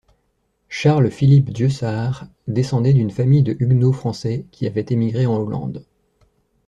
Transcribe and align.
Charles 0.67 1.11
Philippe 1.11 1.51
Dieussart 1.51 2.25
descendait 2.47 2.91
d'une 2.93 3.11
famille 3.11 3.43
de 3.43 3.55
huguenots 3.59 3.93
français 3.93 4.47
qui 4.49 4.65
avaient 4.65 4.81
immigré 4.89 5.27
en 5.27 5.37
Hollande. 5.37 5.85